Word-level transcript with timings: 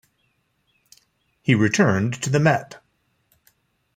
He 1.43 1.53
returned 1.53 2.15
to 2.23 2.31
the 2.31 2.39
Met. 2.39 2.81